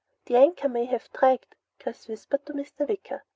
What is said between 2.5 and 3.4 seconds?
Mr. Wicker.